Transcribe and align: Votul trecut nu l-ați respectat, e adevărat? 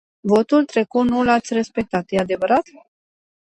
Votul 0.19 0.65
trecut 0.65 1.09
nu 1.09 1.23
l-ați 1.23 1.53
respectat, 1.53 2.05
e 2.11 2.17
adevărat? 2.19 2.63